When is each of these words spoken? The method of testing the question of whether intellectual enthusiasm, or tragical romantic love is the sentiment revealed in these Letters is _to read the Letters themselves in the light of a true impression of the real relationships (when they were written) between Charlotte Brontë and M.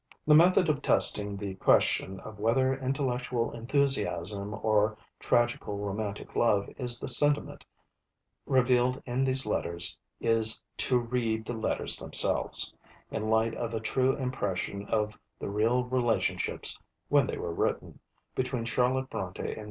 The 0.25 0.33
method 0.33 0.67
of 0.67 0.81
testing 0.81 1.37
the 1.37 1.53
question 1.53 2.19
of 2.21 2.39
whether 2.39 2.73
intellectual 2.73 3.51
enthusiasm, 3.53 4.55
or 4.63 4.97
tragical 5.19 5.77
romantic 5.77 6.35
love 6.35 6.67
is 6.79 6.99
the 6.99 7.07
sentiment 7.07 7.63
revealed 8.47 8.99
in 9.05 9.23
these 9.23 9.45
Letters 9.45 9.95
is 10.19 10.63
_to 10.79 11.05
read 11.11 11.45
the 11.45 11.53
Letters 11.53 11.97
themselves 11.97 12.73
in 13.11 13.21
the 13.21 13.27
light 13.29 13.53
of 13.53 13.75
a 13.75 13.79
true 13.79 14.15
impression 14.15 14.85
of 14.87 15.19
the 15.37 15.49
real 15.49 15.83
relationships 15.83 16.79
(when 17.09 17.27
they 17.27 17.37
were 17.37 17.53
written) 17.53 17.99
between 18.33 18.65
Charlotte 18.65 19.11
Brontë 19.11 19.49
and 19.49 19.57
M. 19.57 19.57